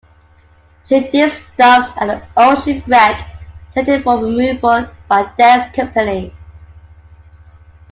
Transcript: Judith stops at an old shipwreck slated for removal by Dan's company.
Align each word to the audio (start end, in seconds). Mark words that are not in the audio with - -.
Judith 0.87 1.31
stops 1.53 1.89
at 1.97 2.09
an 2.09 2.23
old 2.35 2.63
shipwreck 2.63 3.23
slated 3.71 4.01
for 4.03 4.17
removal 4.17 4.89
by 5.07 5.31
Dan's 5.37 5.71
company. 5.75 6.33